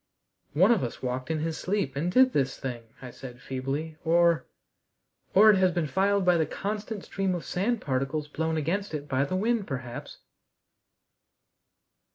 "One 0.53 0.71
of 0.71 0.83
us 0.83 1.03
walked 1.03 1.29
in 1.29 1.41
his 1.41 1.59
sleep 1.59 1.95
and 1.95 2.11
did 2.11 2.33
this 2.33 2.57
thing," 2.57 2.85
I 3.03 3.11
said 3.11 3.39
feebly, 3.39 3.99
"or 4.03 4.47
or 5.35 5.51
it 5.51 5.57
has 5.57 5.71
been 5.73 5.85
filed 5.85 6.25
by 6.25 6.37
the 6.37 6.47
constant 6.47 7.03
stream 7.03 7.35
of 7.35 7.45
sand 7.45 7.81
particles 7.81 8.27
blown 8.27 8.57
against 8.57 8.95
it 8.95 9.07
by 9.07 9.25
the 9.25 9.35
wind, 9.35 9.67
perhaps." 9.67 10.17